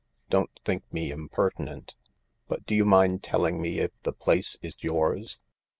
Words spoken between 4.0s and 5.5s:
the place is yours